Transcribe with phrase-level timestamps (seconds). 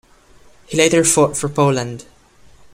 [0.65, 2.05] He later fought for Poland.